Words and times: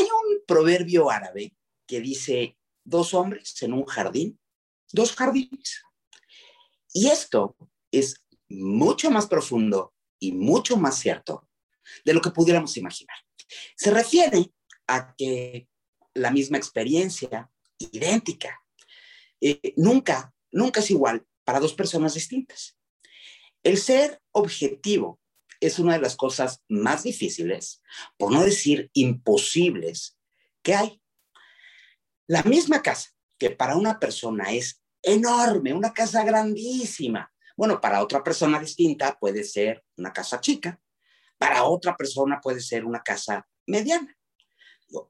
Hay 0.00 0.06
un 0.06 0.42
proverbio 0.46 1.10
árabe 1.10 1.54
que 1.86 2.00
dice, 2.00 2.56
dos 2.84 3.12
hombres 3.12 3.60
en 3.62 3.74
un 3.74 3.84
jardín, 3.84 4.40
dos 4.92 5.14
jardines. 5.14 5.82
Y 6.94 7.08
esto 7.08 7.54
es 7.92 8.14
mucho 8.48 9.10
más 9.10 9.26
profundo 9.26 9.92
y 10.18 10.32
mucho 10.32 10.78
más 10.78 10.98
cierto 10.98 11.46
de 12.02 12.14
lo 12.14 12.22
que 12.22 12.30
pudiéramos 12.30 12.78
imaginar. 12.78 13.16
Se 13.76 13.90
refiere 13.90 14.50
a 14.86 15.14
que 15.14 15.68
la 16.14 16.30
misma 16.30 16.56
experiencia, 16.56 17.50
idéntica, 17.78 18.58
eh, 19.38 19.74
nunca, 19.76 20.32
nunca 20.50 20.80
es 20.80 20.90
igual 20.90 21.26
para 21.44 21.60
dos 21.60 21.74
personas 21.74 22.14
distintas. 22.14 22.78
El 23.62 23.76
ser 23.76 24.22
objetivo 24.32 25.20
es 25.60 25.78
una 25.78 25.94
de 25.94 26.00
las 26.00 26.16
cosas 26.16 26.62
más 26.68 27.04
difíciles, 27.04 27.82
por 28.16 28.32
no 28.32 28.42
decir 28.42 28.90
imposibles, 28.94 30.18
que 30.62 30.74
hay. 30.74 31.02
La 32.26 32.42
misma 32.42 32.82
casa 32.82 33.10
que 33.38 33.50
para 33.50 33.76
una 33.76 33.98
persona 33.98 34.52
es 34.52 34.82
enorme, 35.02 35.72
una 35.72 35.92
casa 35.92 36.24
grandísima, 36.24 37.32
bueno, 37.56 37.78
para 37.78 38.02
otra 38.02 38.24
persona 38.24 38.58
distinta 38.58 39.18
puede 39.18 39.44
ser 39.44 39.84
una 39.96 40.12
casa 40.12 40.40
chica, 40.40 40.80
para 41.36 41.64
otra 41.64 41.94
persona 41.94 42.40
puede 42.40 42.60
ser 42.60 42.86
una 42.86 43.02
casa 43.02 43.46
mediana. 43.66 44.16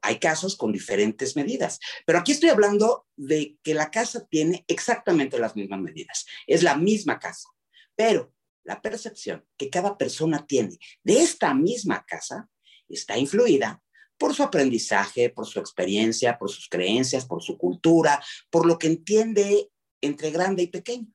Hay 0.01 0.19
casas 0.19 0.55
con 0.55 0.71
diferentes 0.71 1.35
medidas, 1.35 1.79
pero 2.05 2.19
aquí 2.19 2.33
estoy 2.33 2.49
hablando 2.49 3.07
de 3.15 3.57
que 3.63 3.73
la 3.73 3.89
casa 3.89 4.27
tiene 4.27 4.65
exactamente 4.67 5.39
las 5.39 5.55
mismas 5.55 5.79
medidas. 5.79 6.25
Es 6.45 6.61
la 6.61 6.75
misma 6.75 7.19
casa, 7.19 7.47
pero 7.95 8.33
la 8.63 8.81
percepción 8.81 9.45
que 9.57 9.69
cada 9.69 9.97
persona 9.97 10.45
tiene 10.45 10.77
de 11.03 11.21
esta 11.21 11.53
misma 11.53 12.05
casa 12.05 12.49
está 12.87 13.17
influida 13.17 13.81
por 14.17 14.35
su 14.35 14.43
aprendizaje, 14.43 15.29
por 15.29 15.47
su 15.47 15.59
experiencia, 15.59 16.37
por 16.37 16.49
sus 16.51 16.67
creencias, 16.69 17.25
por 17.25 17.41
su 17.41 17.57
cultura, 17.57 18.23
por 18.49 18.65
lo 18.67 18.77
que 18.77 18.87
entiende 18.87 19.71
entre 19.99 20.29
grande 20.29 20.63
y 20.63 20.67
pequeño. 20.67 21.07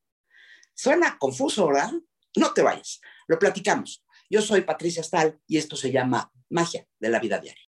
Suena 0.75 1.16
confuso, 1.19 1.69
¿verdad? 1.69 1.92
No 2.36 2.53
te 2.53 2.62
vayas, 2.62 3.00
lo 3.28 3.38
platicamos. 3.38 4.05
Yo 4.28 4.42
soy 4.42 4.62
Patricia 4.62 5.03
Stahl 5.03 5.41
y 5.47 5.56
esto 5.56 5.77
se 5.77 5.92
llama 5.92 6.33
Magia 6.50 6.86
de 6.98 7.08
la 7.08 7.20
Vida 7.20 7.38
Diaria. 7.38 7.66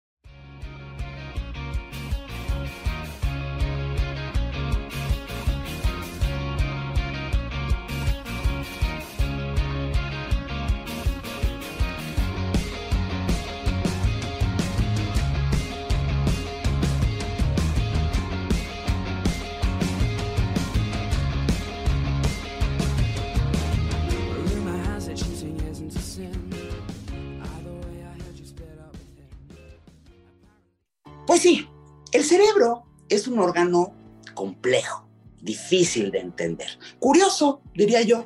Pues 31.28 31.42
sí, 31.42 31.68
el 32.12 32.24
cerebro 32.24 32.84
es 33.10 33.28
un 33.28 33.38
órgano 33.38 33.92
complejo, 34.32 35.06
difícil 35.42 36.10
de 36.10 36.20
entender. 36.20 36.68
Curioso, 36.98 37.60
diría 37.74 38.00
yo, 38.00 38.24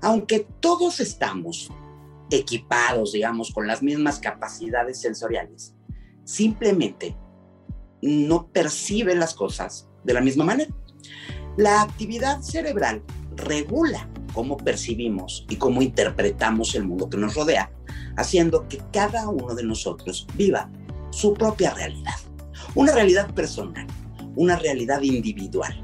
aunque 0.00 0.48
todos 0.60 0.98
estamos 1.00 1.70
equipados, 2.30 3.12
digamos, 3.12 3.50
con 3.50 3.66
las 3.66 3.82
mismas 3.82 4.18
capacidades 4.18 4.98
sensoriales, 4.98 5.74
simplemente 6.24 7.14
no 8.00 8.46
percibe 8.46 9.14
las 9.14 9.34
cosas 9.34 9.90
de 10.02 10.14
la 10.14 10.22
misma 10.22 10.46
manera. 10.46 10.74
La 11.58 11.82
actividad 11.82 12.40
cerebral 12.40 13.02
regula 13.36 14.08
cómo 14.32 14.56
percibimos 14.56 15.44
y 15.50 15.56
cómo 15.56 15.82
interpretamos 15.82 16.74
el 16.76 16.84
mundo 16.84 17.10
que 17.10 17.18
nos 17.18 17.34
rodea, 17.34 17.70
haciendo 18.16 18.66
que 18.68 18.80
cada 18.90 19.28
uno 19.28 19.54
de 19.54 19.64
nosotros 19.64 20.26
viva 20.34 20.70
su 21.12 21.34
propia 21.34 21.74
realidad. 21.74 22.14
Una 22.74 22.92
realidad 22.92 23.32
personal, 23.34 23.86
una 24.36 24.56
realidad 24.56 25.02
individual. 25.02 25.74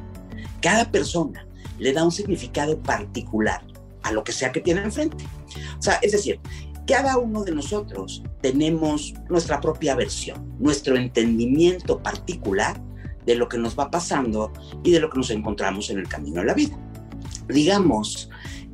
Cada 0.61 0.91
persona 0.91 1.47
le 1.79 1.93
da 1.93 2.05
un 2.05 2.13
significado 2.13 2.79
particular 2.83 3.63
a 4.03 4.13
lo 4.13 4.25
que 4.25 4.33
sea 4.33 4.53
que 4.53 4.61
tiene 4.61 4.83
enfrente. 4.83 5.25
O 5.79 5.83
sea, 5.83 5.95
es 6.03 6.13
decir, 6.13 6.41
cada 6.87 7.19
uno 7.19 7.45
de 7.45 7.53
nosotros 7.53 8.23
tenemos 8.41 9.13
nuestra 9.29 9.61
propia 9.61 9.95
versión, 9.95 10.55
nuestro 10.59 10.97
entendimiento 10.97 12.03
particular 12.03 12.81
de 13.27 13.35
lo 13.35 13.49
que 13.49 13.59
nos 13.59 13.79
va 13.79 13.91
pasando 13.91 14.51
y 14.83 14.91
de 14.91 15.01
lo 15.01 15.11
que 15.11 15.19
nos 15.19 15.31
encontramos 15.31 15.91
en 15.91 15.99
el 15.99 16.09
camino 16.09 16.41
de 16.41 16.47
la 16.47 16.55
vida. 16.55 16.79
Digamos 17.47 18.31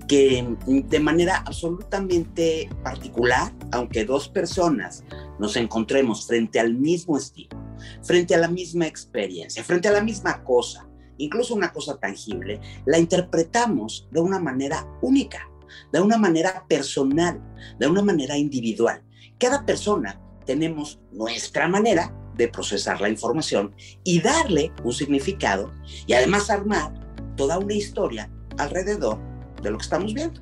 que 0.07 0.47
de 0.67 1.01
manera 1.01 1.43
absolutamente 1.47 2.69
particular, 2.85 3.53
aunque 3.73 4.05
dos 4.05 4.29
personas 4.29 5.03
nos 5.41 5.57
encontremos 5.57 6.27
frente 6.27 6.61
al 6.61 6.75
mismo 6.75 7.17
estilo, 7.17 7.64
frente 8.03 8.35
a 8.35 8.39
la 8.39 8.49
misma 8.49 8.87
experiencia, 8.87 9.65
frente 9.65 9.89
a 9.89 9.93
la 9.93 10.03
misma 10.03 10.43
cosa, 10.43 10.89
incluso 11.19 11.55
una 11.55 11.73
cosa 11.73 11.97
tangible, 11.99 12.61
la 12.87 12.99
interpretamos 12.99 14.09
de 14.11 14.21
una 14.21 14.39
manera 14.39 14.87
única, 15.03 15.49
de 15.93 16.01
una 16.01 16.19
manera 16.19 16.65
personal, 16.69 17.41
de 17.79 17.87
una 17.87 18.03
manera 18.03 18.37
individual. 18.37 19.03
Cada 19.39 19.65
persona 19.65 20.21
tenemos 20.45 21.01
nuestra 21.13 21.69
manera 21.69 22.15
de 22.37 22.49
procesar 22.49 23.01
la 23.01 23.09
información 23.09 23.75
y 24.03 24.21
darle 24.21 24.73
un 24.83 24.93
significado 24.93 25.73
y 26.07 26.13
además 26.15 26.51
armar 26.51 26.93
toda 27.37 27.59
una 27.59 27.75
historia 27.75 28.31
alrededor 28.59 29.19
de 29.63 29.71
lo 29.71 29.79
que 29.79 29.85
estamos 29.85 30.15
viendo. 30.15 30.41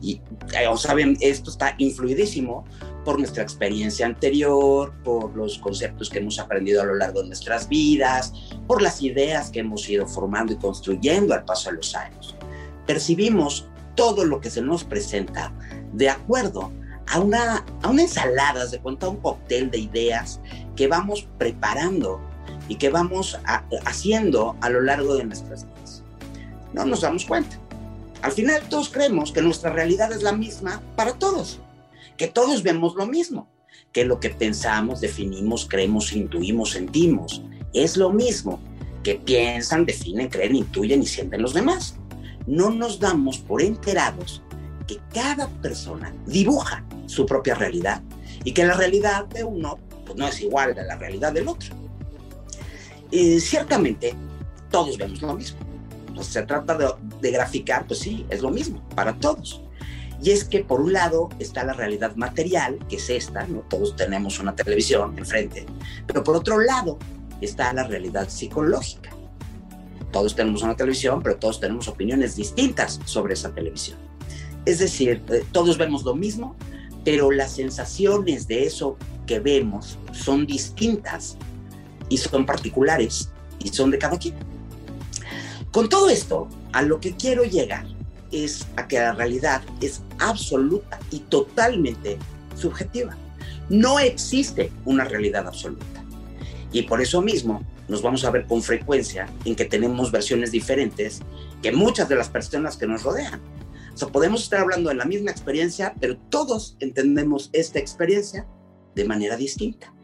Y 0.00 0.20
ya 0.52 0.76
saben, 0.76 1.16
esto 1.20 1.50
está 1.50 1.74
influidísimo 1.78 2.64
por 3.04 3.18
nuestra 3.18 3.42
experiencia 3.42 4.06
anterior, 4.06 4.92
por 5.04 5.34
los 5.36 5.58
conceptos 5.58 6.08
que 6.08 6.18
hemos 6.18 6.38
aprendido 6.38 6.82
a 6.82 6.84
lo 6.84 6.94
largo 6.94 7.22
de 7.22 7.28
nuestras 7.28 7.68
vidas, 7.68 8.32
por 8.66 8.82
las 8.82 9.02
ideas 9.02 9.50
que 9.50 9.60
hemos 9.60 9.88
ido 9.88 10.06
formando 10.06 10.52
y 10.52 10.56
construyendo 10.56 11.34
al 11.34 11.44
paso 11.44 11.70
de 11.70 11.76
los 11.76 11.94
años. 11.94 12.34
Percibimos 12.86 13.68
todo 13.94 14.24
lo 14.24 14.40
que 14.40 14.50
se 14.50 14.62
nos 14.62 14.84
presenta 14.84 15.52
de 15.92 16.08
acuerdo 16.08 16.72
a 17.06 17.20
una, 17.20 17.64
a 17.82 17.90
una 17.90 18.02
ensalada, 18.02 18.66
de 18.66 18.80
cuenta 18.80 19.08
un 19.08 19.16
cóctel 19.16 19.70
de 19.70 19.78
ideas 19.78 20.40
que 20.74 20.88
vamos 20.88 21.28
preparando 21.38 22.20
y 22.68 22.76
que 22.76 22.88
vamos 22.88 23.38
haciendo 23.84 24.56
a 24.60 24.70
lo 24.70 24.80
largo 24.80 25.14
de 25.16 25.24
nuestras 25.24 25.66
vidas. 25.66 26.02
No 26.72 26.84
nos 26.84 27.02
damos 27.02 27.24
cuenta. 27.24 27.58
Al 28.22 28.32
final 28.32 28.62
todos 28.70 28.88
creemos 28.88 29.32
que 29.32 29.42
nuestra 29.42 29.70
realidad 29.70 30.10
es 30.12 30.22
la 30.22 30.32
misma 30.32 30.80
para 30.96 31.12
todos, 31.12 31.60
que 32.16 32.28
todos 32.28 32.62
vemos 32.62 32.94
lo 32.94 33.06
mismo, 33.06 33.48
que 33.92 34.04
lo 34.04 34.20
que 34.20 34.30
pensamos, 34.30 35.00
definimos, 35.00 35.66
creemos, 35.68 36.12
intuimos, 36.12 36.70
sentimos, 36.70 37.42
es 37.72 37.96
lo 37.96 38.10
mismo 38.10 38.60
que 39.02 39.16
piensan, 39.16 39.84
definen, 39.84 40.28
creen, 40.28 40.56
intuyen 40.56 41.02
y 41.02 41.06
sienten 41.06 41.42
los 41.42 41.54
demás. 41.54 41.96
No 42.46 42.70
nos 42.70 43.00
damos 43.00 43.38
por 43.38 43.62
enterados 43.62 44.42
que 44.86 44.98
cada 45.12 45.48
persona 45.48 46.14
dibuja 46.26 46.84
su 47.06 47.26
propia 47.26 47.54
realidad 47.54 48.02
y 48.44 48.52
que 48.52 48.64
la 48.64 48.74
realidad 48.74 49.26
de 49.26 49.44
uno 49.44 49.78
pues, 50.04 50.18
no 50.18 50.28
es 50.28 50.40
igual 50.40 50.78
a 50.78 50.82
la 50.82 50.96
realidad 50.96 51.32
del 51.32 51.48
otro. 51.48 51.74
Y 53.10 53.40
ciertamente, 53.40 54.14
todos 54.70 54.98
vemos 54.98 55.22
lo 55.22 55.34
mismo 55.34 55.58
pues 56.14 56.28
se 56.28 56.42
trata 56.42 56.76
de, 57.20 57.30
graficar, 57.30 57.86
pues 57.86 58.00
sí, 58.00 58.24
es 58.30 58.40
lo 58.40 58.50
mismo 58.50 58.80
para 58.94 59.12
todos. 59.14 59.60
Y 60.22 60.30
es 60.30 60.44
que 60.44 60.64
por 60.64 60.80
un 60.80 60.92
lado 60.92 61.28
está 61.38 61.64
la 61.64 61.72
realidad 61.72 62.16
material, 62.16 62.78
que 62.88 62.96
es 62.96 63.10
esta, 63.10 63.46
¿no? 63.46 63.60
Todos 63.68 63.96
tenemos 63.96 64.38
una 64.38 64.54
televisión 64.54 65.16
enfrente, 65.18 65.66
pero 66.06 66.22
por 66.22 66.36
otro 66.36 66.60
lado 66.60 66.98
está 67.40 67.72
la 67.72 67.84
realidad 67.84 68.28
psicológica. 68.28 69.10
Todos 70.12 70.34
tenemos 70.36 70.62
una 70.62 70.76
televisión, 70.76 71.22
pero 71.22 71.36
todos 71.36 71.60
tenemos 71.60 71.88
opiniones 71.88 72.36
distintas 72.36 73.00
sobre 73.04 73.34
esa 73.34 73.52
televisión. 73.52 73.98
Es 74.64 74.78
decir, 74.78 75.22
eh, 75.30 75.44
todos 75.52 75.76
vemos 75.76 76.04
lo 76.04 76.14
mismo, 76.14 76.56
pero 77.04 77.30
las 77.30 77.52
sensaciones 77.52 78.46
de 78.48 78.64
eso 78.64 78.96
que 79.26 79.40
vemos 79.40 79.98
son 80.12 80.46
distintas 80.46 81.36
y 82.08 82.16
son 82.16 82.46
particulares 82.46 83.30
y 83.58 83.68
son 83.68 83.90
de 83.90 83.98
cada 83.98 84.18
quien. 84.18 84.34
Con 85.72 85.88
todo 85.88 86.08
esto, 86.08 86.48
a 86.72 86.82
lo 86.82 87.00
que 87.00 87.14
quiero 87.14 87.44
llegar 87.44 87.86
es 88.34 88.66
a 88.76 88.88
que 88.88 88.98
la 88.98 89.12
realidad 89.12 89.62
es 89.80 90.02
absoluta 90.18 90.98
y 91.10 91.20
totalmente 91.20 92.18
subjetiva. 92.56 93.16
No 93.68 93.98
existe 93.98 94.70
una 94.84 95.04
realidad 95.04 95.46
absoluta. 95.46 96.04
Y 96.72 96.82
por 96.82 97.00
eso 97.00 97.22
mismo 97.22 97.62
nos 97.88 98.02
vamos 98.02 98.24
a 98.24 98.30
ver 98.30 98.46
con 98.46 98.62
frecuencia 98.62 99.28
en 99.44 99.54
que 99.54 99.64
tenemos 99.64 100.10
versiones 100.10 100.50
diferentes 100.50 101.20
que 101.62 101.72
muchas 101.72 102.08
de 102.08 102.16
las 102.16 102.28
personas 102.28 102.76
que 102.76 102.86
nos 102.86 103.02
rodean. 103.02 103.40
O 103.94 103.96
sea, 103.96 104.08
podemos 104.08 104.42
estar 104.42 104.60
hablando 104.60 104.88
de 104.88 104.96
la 104.96 105.04
misma 105.04 105.30
experiencia, 105.30 105.94
pero 106.00 106.16
todos 106.16 106.76
entendemos 106.80 107.50
esta 107.52 107.78
experiencia 107.78 108.46
de 108.94 109.04
manera 109.04 109.36
distinta. 109.36 109.94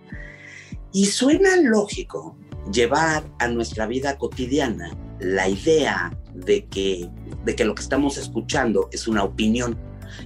Y 0.92 1.06
suena 1.06 1.56
lógico 1.56 2.36
llevar 2.72 3.24
a 3.38 3.48
nuestra 3.48 3.86
vida 3.86 4.16
cotidiana 4.16 4.96
la 5.18 5.48
idea 5.48 6.16
de 6.34 6.66
que, 6.66 7.08
de 7.44 7.54
que 7.54 7.64
lo 7.64 7.74
que 7.74 7.82
estamos 7.82 8.16
escuchando 8.16 8.88
es 8.92 9.08
una 9.08 9.24
opinión, 9.24 9.78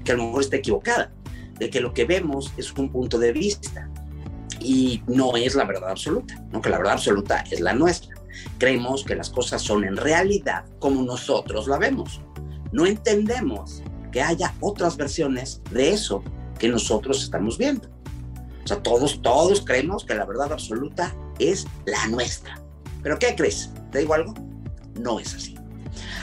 que 0.05 0.13
a 0.13 0.17
lo 0.17 0.25
mejor 0.27 0.43
está 0.43 0.57
equivocada, 0.57 1.13
de 1.59 1.71
que 1.71 1.81
lo 1.81 1.93
que 1.95 2.05
vemos 2.05 2.53
es 2.57 2.73
un 2.73 2.91
punto 2.91 3.19
de 3.19 3.33
vista 3.33 3.89
y 4.61 5.03
no 5.07 5.37
es 5.37 5.55
la 5.55 5.65
verdad 5.65 5.91
absoluta, 5.91 6.43
¿no? 6.51 6.61
que 6.61 6.71
la 6.71 6.79
verdad 6.79 6.95
absoluta 6.95 7.45
es 7.51 7.61
la 7.61 7.75
nuestra. 7.75 8.15
Creemos 8.59 9.05
que 9.05 9.15
las 9.15 9.31
cosas 9.31 9.63
son 9.63 9.85
en 9.85 9.97
realidad 9.97 10.65
como 10.79 11.03
nosotros 11.03 11.69
la 11.69 11.79
vemos. 11.79 12.21
No 12.73 12.87
entendemos 12.87 13.83
que 14.11 14.23
haya 14.23 14.55
otras 14.61 14.97
versiones 14.97 15.61
de 15.71 15.91
eso 15.91 16.23
que 16.59 16.69
nosotros 16.69 17.23
estamos 17.23 17.59
viendo. 17.59 17.89
O 18.65 18.67
sea, 18.67 18.83
todos, 18.83 19.21
todos 19.23 19.61
creemos 19.65 20.05
que 20.05 20.15
la 20.15 20.25
verdad 20.25 20.53
absoluta 20.53 21.15
es 21.39 21.67
la 21.85 22.07
nuestra. 22.09 22.59
¿Pero 23.03 23.19
qué 23.19 23.35
crees? 23.37 23.71
¿Te 23.93 23.99
digo 23.99 24.15
algo? 24.15 24.35
No 25.01 25.21
es 25.21 25.35
así. 25.35 25.55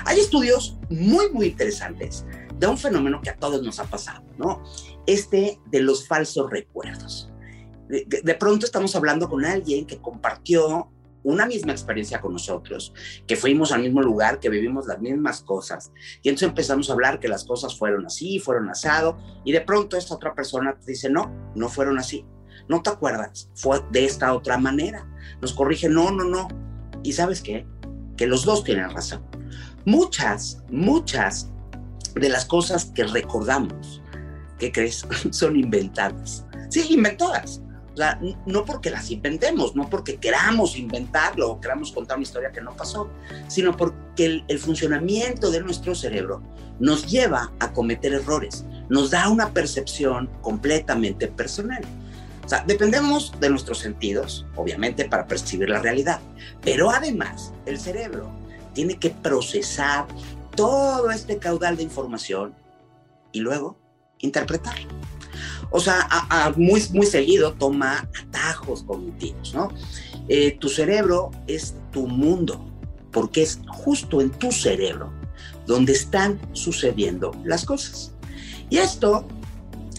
Hay 0.05 0.19
estudios 0.19 0.77
muy, 0.89 1.29
muy 1.31 1.47
interesantes 1.47 2.25
de 2.57 2.67
un 2.67 2.77
fenómeno 2.77 3.21
que 3.21 3.29
a 3.29 3.37
todos 3.37 3.61
nos 3.63 3.79
ha 3.79 3.85
pasado, 3.85 4.23
¿no? 4.37 4.63
Este 5.07 5.59
de 5.71 5.81
los 5.81 6.07
falsos 6.07 6.49
recuerdos. 6.49 7.29
De, 7.89 8.05
de 8.23 8.35
pronto 8.35 8.65
estamos 8.65 8.95
hablando 8.95 9.27
con 9.27 9.43
alguien 9.45 9.85
que 9.85 9.99
compartió 9.99 10.89
una 11.23 11.45
misma 11.45 11.71
experiencia 11.71 12.19
con 12.19 12.33
nosotros, 12.33 12.93
que 13.27 13.35
fuimos 13.35 13.71
al 13.71 13.81
mismo 13.81 14.01
lugar, 14.01 14.39
que 14.39 14.49
vivimos 14.49 14.87
las 14.87 14.99
mismas 14.99 15.41
cosas. 15.41 15.91
Y 16.21 16.29
entonces 16.29 16.49
empezamos 16.49 16.89
a 16.89 16.93
hablar 16.93 17.19
que 17.19 17.27
las 17.27 17.43
cosas 17.43 17.77
fueron 17.77 18.05
así, 18.05 18.39
fueron 18.39 18.69
asado, 18.69 19.17
y 19.45 19.51
de 19.51 19.61
pronto 19.61 19.97
esta 19.97 20.15
otra 20.15 20.33
persona 20.33 20.77
te 20.79 20.91
dice, 20.91 21.09
no, 21.09 21.31
no 21.55 21.69
fueron 21.69 21.99
así. 21.99 22.25
No 22.67 22.81
te 22.81 22.89
acuerdas, 22.89 23.49
fue 23.55 23.81
de 23.91 24.05
esta 24.05 24.33
otra 24.33 24.57
manera. 24.57 25.07
Nos 25.41 25.53
corrige, 25.53 25.89
no, 25.89 26.11
no, 26.11 26.23
no. 26.23 26.47
Y 27.03 27.13
sabes 27.13 27.41
qué? 27.41 27.65
Que 28.17 28.27
los 28.27 28.45
dos 28.45 28.63
tienen 28.63 28.89
razón. 28.89 29.25
Muchas, 29.85 30.61
muchas 30.69 31.49
de 32.15 32.29
las 32.29 32.45
cosas 32.45 32.85
que 32.85 33.03
recordamos, 33.03 34.01
¿qué 34.59 34.71
crees? 34.71 35.05
Son 35.31 35.55
inventadas. 35.55 36.45
Sí, 36.69 36.85
inventadas. 36.89 37.61
No 38.45 38.63
porque 38.63 38.89
las 38.89 39.11
inventemos, 39.11 39.75
no 39.75 39.89
porque 39.89 40.15
queramos 40.15 40.77
inventarlo 40.77 41.51
o 41.51 41.61
queramos 41.61 41.91
contar 41.91 42.17
una 42.17 42.23
historia 42.23 42.51
que 42.51 42.61
no 42.61 42.75
pasó, 42.75 43.09
sino 43.47 43.75
porque 43.75 44.25
el, 44.25 44.45
el, 44.47 44.59
funcionamiento 44.59 45.51
de 45.51 45.61
nuestro 45.61 45.93
cerebro 45.93 46.41
nos 46.79 47.05
lleva 47.05 47.51
a 47.59 47.73
cometer 47.73 48.13
errores, 48.13 48.65
nos 48.87 49.11
da 49.11 49.27
una 49.29 49.51
percepción 49.51 50.29
completamente 50.41 51.27
personal. 51.27 51.83
O 52.45 52.49
sea, 52.49 52.63
dependemos 52.65 53.33
de 53.39 53.49
nuestros 53.49 53.79
sentidos, 53.79 54.45
obviamente, 54.55 55.05
para 55.05 55.27
percibir 55.27 55.69
la 55.69 55.79
realidad, 55.79 56.19
pero 56.63 56.89
además 56.89 57.53
el 57.65 57.79
cerebro 57.79 58.40
tiene 58.73 58.97
que 58.97 59.09
procesar 59.09 60.07
todo 60.55 61.11
este 61.11 61.37
caudal 61.37 61.77
de 61.77 61.83
información 61.83 62.53
y 63.31 63.39
luego 63.39 63.77
interpretarlo. 64.19 64.89
O 65.69 65.79
sea, 65.79 66.07
muy, 66.57 66.83
muy 66.91 67.05
seguido 67.05 67.53
toma 67.53 68.09
atajos 68.27 68.83
cognitivos, 68.83 69.53
¿no? 69.53 69.69
Eh, 70.27 70.57
tu 70.59 70.67
cerebro 70.67 71.31
es 71.47 71.75
tu 71.91 72.07
mundo, 72.07 72.63
porque 73.11 73.41
es 73.41 73.59
justo 73.69 74.21
en 74.21 74.31
tu 74.31 74.51
cerebro 74.51 75.11
donde 75.65 75.93
están 75.93 76.39
sucediendo 76.53 77.31
las 77.45 77.65
cosas. 77.65 78.11
Y 78.69 78.77
esto, 78.77 79.25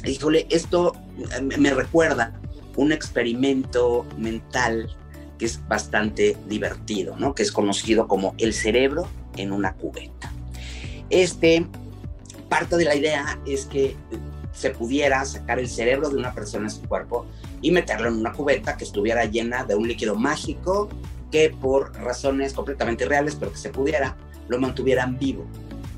híjole, 0.05 0.47
esto 0.51 0.95
me 1.43 1.73
recuerda 1.73 2.39
un 2.77 2.93
experimento 2.93 4.07
mental 4.19 4.95
que 5.43 5.47
es 5.47 5.67
bastante 5.67 6.37
divertido, 6.47 7.17
¿no? 7.17 7.35
Que 7.35 7.43
es 7.43 7.51
conocido 7.51 8.07
como 8.07 8.33
el 8.39 8.55
cerebro 8.55 9.09
en 9.37 9.51
una 9.51 9.75
cubeta. 9.75 10.33
Este, 11.11 11.67
parte 12.49 12.77
de 12.77 12.85
la 12.85 12.95
idea 12.95 13.41
es 13.45 13.67
que 13.67 13.97
se 14.53 14.71
pudiera 14.71 15.25
sacar 15.25 15.59
el 15.59 15.69
cerebro 15.69 16.11
de 16.11 16.17
una 16.17 16.33
persona 16.33 16.67
en 16.67 16.71
su 16.71 16.83
cuerpo 16.83 17.27
y 17.61 17.73
meterlo 17.73 18.07
en 18.07 18.19
una 18.19 18.31
cubeta 18.31 18.77
que 18.77 18.85
estuviera 18.85 19.25
llena 19.25 19.65
de 19.65 19.75
un 19.75 19.89
líquido 19.89 20.15
mágico 20.15 20.89
que 21.33 21.51
por 21.51 21.93
razones 21.97 22.53
completamente 22.53 23.05
reales, 23.05 23.35
pero 23.35 23.51
que 23.51 23.59
se 23.59 23.71
pudiera, 23.71 24.17
lo 24.47 24.61
mantuvieran 24.61 25.19
vivo. 25.19 25.45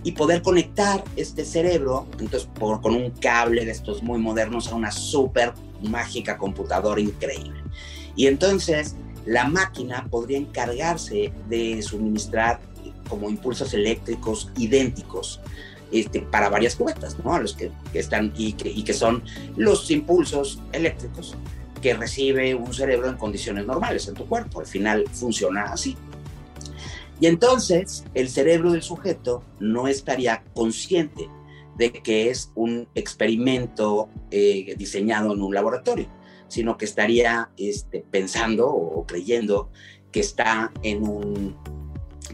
Y 0.04 0.12
poder 0.12 0.40
conectar 0.40 1.04
este 1.16 1.44
cerebro, 1.44 2.06
entonces, 2.12 2.48
por, 2.58 2.80
con 2.80 2.94
un 2.94 3.10
cable 3.10 3.66
de 3.66 3.72
estos 3.72 4.02
muy 4.02 4.18
modernos 4.18 4.68
a 4.68 4.74
una 4.74 4.90
súper 4.90 5.52
mágica 5.82 6.38
computadora 6.38 6.98
increíble. 6.98 7.62
Y 8.16 8.26
entonces 8.26 8.96
la 9.26 9.48
máquina 9.48 10.06
podría 10.10 10.38
encargarse 10.38 11.32
de 11.48 11.82
suministrar 11.82 12.60
como 13.08 13.28
impulsos 13.28 13.74
eléctricos 13.74 14.50
idénticos 14.56 15.40
este, 15.92 16.22
para 16.22 16.48
varias 16.48 16.76
cubetas, 16.76 17.18
¿no? 17.24 17.38
Los 17.38 17.54
que, 17.54 17.70
están 17.92 18.32
y 18.36 18.54
que, 18.54 18.70
y 18.70 18.82
que 18.82 18.92
son 18.92 19.22
los 19.56 19.90
impulsos 19.90 20.60
eléctricos 20.72 21.36
que 21.80 21.94
recibe 21.94 22.54
un 22.54 22.72
cerebro 22.72 23.08
en 23.08 23.16
condiciones 23.16 23.66
normales 23.66 24.08
en 24.08 24.14
tu 24.14 24.26
cuerpo. 24.26 24.60
Al 24.60 24.66
final 24.66 25.04
funciona 25.12 25.64
así. 25.64 25.96
Y 27.20 27.26
entonces 27.26 28.04
el 28.14 28.28
cerebro 28.28 28.72
del 28.72 28.82
sujeto 28.82 29.44
no 29.60 29.86
estaría 29.86 30.42
consciente 30.54 31.28
de 31.76 31.92
que 31.92 32.30
es 32.30 32.50
un 32.54 32.88
experimento 32.94 34.08
eh, 34.30 34.74
diseñado 34.76 35.32
en 35.32 35.42
un 35.42 35.54
laboratorio, 35.54 36.06
sino 36.48 36.76
que 36.76 36.84
estaría 36.84 37.50
este, 37.56 38.04
pensando 38.10 38.68
o 38.68 39.06
creyendo 39.06 39.70
que 40.12 40.20
está 40.20 40.72
en 40.82 41.06
un 41.06 41.56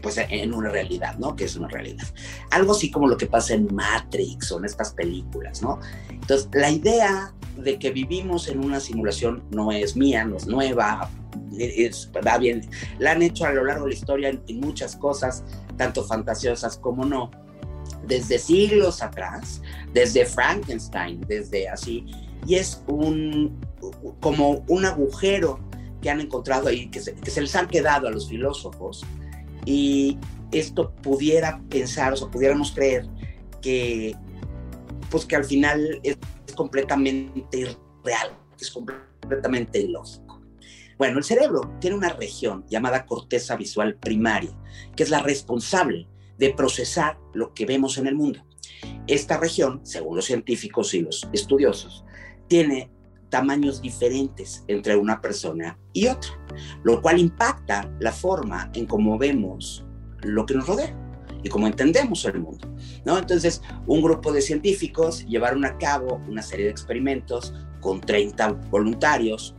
pues 0.01 0.17
en 0.17 0.53
una 0.53 0.69
realidad, 0.69 1.17
¿no? 1.17 1.35
Que 1.35 1.43
es 1.45 1.55
una 1.55 1.67
realidad. 1.67 2.07
Algo 2.49 2.71
así 2.71 2.89
como 2.89 3.07
lo 3.07 3.17
que 3.17 3.27
pasa 3.27 3.53
en 3.53 3.67
Matrix 3.73 4.51
o 4.51 4.57
en 4.57 4.65
estas 4.65 4.93
películas, 4.93 5.61
¿no? 5.61 5.79
Entonces, 6.09 6.49
la 6.53 6.71
idea 6.71 7.33
de 7.57 7.77
que 7.77 7.91
vivimos 7.91 8.47
en 8.47 8.63
una 8.63 8.79
simulación 8.79 9.43
no 9.51 9.71
es 9.71 9.95
mía, 9.95 10.25
no 10.25 10.37
es 10.37 10.47
nueva, 10.47 11.09
es, 11.57 12.09
va 12.25 12.37
bien, 12.37 12.67
la 12.99 13.11
han 13.11 13.21
hecho 13.21 13.45
a 13.45 13.51
lo 13.51 13.65
largo 13.65 13.83
de 13.83 13.91
la 13.91 13.95
historia 13.95 14.29
en, 14.29 14.41
en 14.47 14.59
muchas 14.59 14.95
cosas, 14.95 15.43
tanto 15.77 16.03
fantasiosas 16.03 16.77
como 16.77 17.05
no, 17.05 17.29
desde 18.07 18.39
siglos 18.39 19.01
atrás, 19.01 19.61
desde 19.93 20.25
Frankenstein, 20.25 21.21
desde 21.27 21.69
así, 21.69 22.05
y 22.47 22.55
es 22.55 22.81
un, 22.87 23.59
como 24.19 24.63
un 24.67 24.85
agujero 24.85 25.59
que 26.01 26.09
han 26.09 26.21
encontrado 26.21 26.67
ahí, 26.67 26.89
que 26.89 26.99
se, 26.99 27.15
les 27.41 27.55
han 27.55 27.67
quedado 27.67 28.07
a 28.07 28.11
los 28.11 28.27
filósofos, 28.27 29.05
y 29.65 30.17
esto 30.51 30.93
pudiera 30.95 31.61
pensar, 31.69 32.13
o 32.13 32.31
pudiéramos 32.31 32.71
creer 32.71 33.07
que, 33.61 34.15
pues 35.09 35.25
que 35.25 35.35
al 35.35 35.45
final 35.45 35.99
es 36.03 36.17
completamente 36.55 37.59
irreal, 37.59 38.37
es 38.59 38.71
completamente 38.71 39.79
ilógico. 39.79 40.41
Bueno, 40.97 41.17
el 41.17 41.23
cerebro 41.23 41.61
tiene 41.79 41.95
una 41.95 42.13
región 42.13 42.63
llamada 42.69 43.05
corteza 43.05 43.55
visual 43.55 43.95
primaria, 43.95 44.55
que 44.95 45.03
es 45.03 45.09
la 45.09 45.21
responsable 45.21 46.07
de 46.37 46.53
procesar 46.53 47.17
lo 47.33 47.53
que 47.53 47.65
vemos 47.65 47.97
en 47.97 48.07
el 48.07 48.15
mundo. 48.15 48.45
Esta 49.07 49.37
región, 49.37 49.81
según 49.83 50.15
los 50.15 50.25
científicos 50.25 50.93
y 50.93 51.01
los 51.01 51.27
estudiosos, 51.33 52.03
tiene 52.47 52.91
tamaños 53.31 53.81
diferentes 53.81 54.63
entre 54.67 54.95
una 54.95 55.19
persona 55.19 55.79
y 55.93 56.05
otra, 56.05 56.29
lo 56.83 57.01
cual 57.01 57.17
impacta 57.17 57.91
la 57.99 58.11
forma 58.11 58.69
en 58.75 58.85
cómo 58.85 59.17
vemos 59.17 59.83
lo 60.21 60.45
que 60.45 60.53
nos 60.53 60.67
rodea 60.67 60.95
y 61.41 61.49
cómo 61.49 61.65
entendemos 61.65 62.23
el 62.25 62.39
mundo. 62.39 62.71
¿no? 63.03 63.17
Entonces, 63.17 63.63
un 63.87 64.03
grupo 64.03 64.31
de 64.31 64.41
científicos 64.41 65.25
llevaron 65.25 65.65
a 65.65 65.77
cabo 65.79 66.21
una 66.27 66.43
serie 66.43 66.65
de 66.65 66.71
experimentos 66.71 67.55
con 67.79 67.99
30 67.99 68.51
voluntarios 68.69 69.55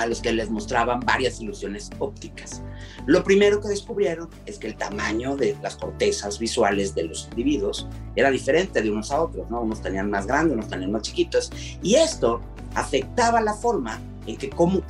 a 0.00 0.06
los 0.06 0.20
que 0.20 0.32
les 0.32 0.50
mostraban 0.50 1.00
varias 1.00 1.40
ilusiones 1.40 1.90
ópticas. 1.98 2.62
Lo 3.06 3.22
primero 3.22 3.60
que 3.60 3.68
descubrieron 3.68 4.28
es 4.46 4.58
que 4.58 4.68
el 4.68 4.76
tamaño 4.76 5.36
de 5.36 5.56
las 5.62 5.76
cortezas 5.76 6.38
visuales 6.38 6.94
de 6.94 7.04
los 7.04 7.28
individuos 7.30 7.86
era 8.16 8.30
diferente 8.30 8.82
de 8.82 8.90
unos 8.90 9.10
a 9.10 9.22
otros, 9.22 9.50
¿no? 9.50 9.60
Unos 9.60 9.82
tenían 9.82 10.10
más 10.10 10.26
grandes, 10.26 10.54
unos 10.54 10.68
tenían 10.68 10.92
más 10.92 11.02
chiquitos, 11.02 11.50
y 11.82 11.96
esto 11.96 12.40
afectaba 12.74 13.40
la 13.40 13.54
forma 13.54 14.00
en 14.26 14.36
que 14.36 14.50
cómo, 14.50 14.82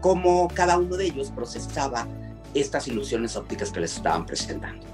cómo 0.00 0.48
cada 0.54 0.78
uno 0.78 0.96
de 0.96 1.06
ellos 1.06 1.30
procesaba 1.30 2.06
estas 2.54 2.88
ilusiones 2.88 3.36
ópticas 3.36 3.70
que 3.70 3.80
les 3.80 3.96
estaban 3.96 4.26
presentando. 4.26 4.86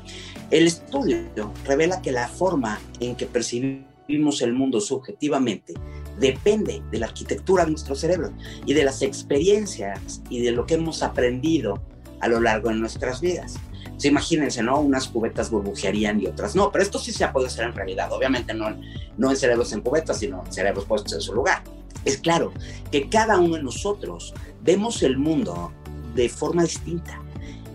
El 0.50 0.66
estudio 0.66 1.52
revela 1.64 2.02
que 2.02 2.12
la 2.12 2.28
forma 2.28 2.78
en 3.00 3.16
que 3.16 3.26
percibimos 3.26 4.42
el 4.42 4.52
mundo 4.52 4.80
subjetivamente 4.80 5.74
depende 6.18 6.83
de 6.90 6.99
la 6.99 7.06
arquitectura 7.06 7.64
de 7.64 7.73
nuestro 7.73 7.94
cerebro 7.94 8.33
y 8.66 8.75
de 8.75 8.85
las 8.85 9.02
experiencias 9.02 10.23
y 10.28 10.40
de 10.40 10.52
lo 10.52 10.66
que 10.66 10.75
hemos 10.75 11.02
aprendido 11.02 11.83
a 12.21 12.28
lo 12.28 12.40
largo 12.40 12.68
de 12.68 12.76
nuestras 12.76 13.21
vidas. 13.21 13.56
Se 13.97 14.09
imagínense, 14.09 14.62
¿no? 14.62 14.80
Unas 14.80 15.09
cubetas 15.09 15.50
burbujearían 15.50 16.21
y 16.21 16.26
otras 16.26 16.56
no, 16.56 16.73
pero 16.73 16.83
esto 16.83 16.99
sí 16.99 17.12
se 17.12 17.25
ha 17.25 17.33
podido 17.33 17.49
hacer 17.49 17.64
en 17.64 17.75
realidad. 17.75 18.12
Obviamente 18.12 18.54
no, 18.54 18.76
no 19.16 19.30
en 19.30 19.37
cerebros 19.37 19.73
en 19.73 19.83
cubetas, 19.83 20.18
sino 20.18 20.42
en 20.44 20.52
cerebros 20.52 20.85
puestos 20.85 21.12
en 21.12 21.21
su 21.21 21.35
lugar. 21.35 21.62
Es 22.04 22.18
claro 22.18 22.52
que 22.90 23.09
cada 23.09 23.38
uno 23.38 23.56
de 23.56 23.62
nosotros 23.62 24.35
vemos 24.62 25.02
el 25.02 25.16
mundo 25.16 25.73
de 26.14 26.28
forma 26.28 26.62
distinta 26.62 27.21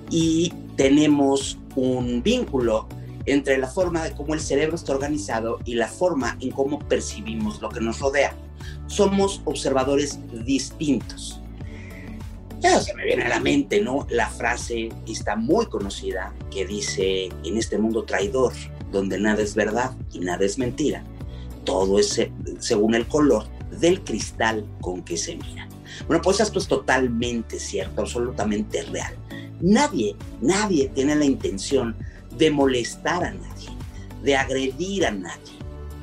y 0.09 0.53
tenemos 0.75 1.57
un 1.75 2.21
vínculo 2.21 2.87
entre 3.25 3.57
la 3.57 3.67
forma 3.67 4.03
de 4.03 4.13
cómo 4.13 4.33
el 4.33 4.39
cerebro 4.39 4.75
está 4.75 4.93
organizado 4.93 5.59
y 5.65 5.75
la 5.75 5.87
forma 5.87 6.37
en 6.39 6.51
cómo 6.51 6.79
percibimos 6.79 7.61
lo 7.61 7.69
que 7.69 7.81
nos 7.81 7.99
rodea. 7.99 8.35
Somos 8.87 9.41
observadores 9.45 10.19
distintos. 10.45 11.39
Ya 12.59 12.81
se 12.81 12.93
me 12.93 13.05
viene 13.05 13.23
a 13.23 13.29
la 13.29 13.39
mente, 13.39 13.81
¿no? 13.81 14.05
La 14.09 14.27
frase 14.27 14.89
está 15.07 15.37
muy 15.37 15.67
conocida 15.67 16.33
que 16.51 16.65
dice, 16.65 17.29
en 17.43 17.57
este 17.57 17.77
mundo 17.77 18.03
traidor, 18.03 18.51
donde 18.91 19.17
nada 19.17 19.41
es 19.41 19.55
verdad 19.55 19.95
y 20.11 20.19
nada 20.19 20.43
es 20.43 20.57
mentira, 20.57 21.03
todo 21.63 21.99
es 21.99 22.19
según 22.59 22.95
el 22.95 23.07
color 23.07 23.45
del 23.79 24.03
cristal 24.03 24.65
con 24.81 25.03
que 25.03 25.15
se 25.15 25.35
mira. 25.37 25.69
Bueno, 26.07 26.21
pues 26.21 26.39
esto 26.39 26.59
es 26.59 26.67
totalmente 26.67 27.59
cierto, 27.59 28.01
absolutamente 28.01 28.81
real. 28.83 29.13
Nadie, 29.61 30.15
nadie 30.41 30.89
tiene 30.89 31.15
la 31.15 31.25
intención 31.25 31.95
de 32.39 32.49
molestar 32.49 33.23
a 33.23 33.31
nadie, 33.31 33.69
de 34.23 34.35
agredir 34.35 35.05
a 35.05 35.11
nadie, 35.11 35.59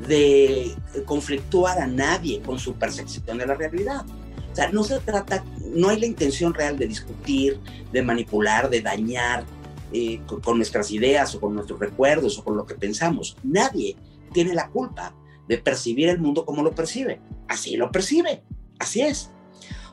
de 0.07 0.76
conflictuar 1.07 1.81
a 1.81 1.87
nadie 1.87 2.40
con 2.43 2.59
su 2.59 2.75
percepción 2.75 3.38
de 3.38 3.47
la 3.47 3.55
realidad. 3.55 4.05
O 4.52 4.55
sea, 4.55 4.71
no 4.71 4.85
se 4.85 5.00
trata, 5.00 5.43
no 5.75 5.88
hay 5.88 5.99
la 5.99 6.07
intención 6.07 6.55
real 6.55 6.78
de 6.78 6.87
discutir, 6.87 7.59
de 7.93 8.02
manipular, 8.02 8.71
de 8.71 8.83
dañar 8.83 9.45
eh, 9.93 10.21
con, 10.26 10.40
con 10.40 10.59
nuestras 10.59 10.90
ideas 10.90 11.35
o 11.35 11.40
con 11.40 11.55
nuestros 11.55 11.81
recuerdos 11.81 12.38
o 12.38 12.45
con 12.45 12.57
lo 12.57 12.66
que 12.66 12.75
pensamos. 12.75 13.37
Nadie 13.43 13.97
tiene 14.33 14.55
la 14.55 14.69
culpa 14.69 15.14
de 15.49 15.59
percibir 15.59 16.11
el 16.11 16.19
mundo 16.19 16.45
como 16.45 16.62
lo 16.62 16.73
percibe. 16.73 17.21
Así 17.49 17.76
lo 17.76 17.90
percibe, 17.90 18.43
así 18.78 19.00
es. 19.00 19.31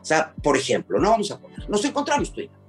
O 0.01 0.05
sea, 0.05 0.33
por 0.43 0.57
ejemplo, 0.57 0.99
no 0.99 1.11
vamos 1.11 1.31
a 1.31 1.39
poner, 1.39 1.69
nos 1.69 1.85
encontramos 1.85 2.33
tú 2.33 2.41
y 2.41 2.47
yo. 2.47 2.62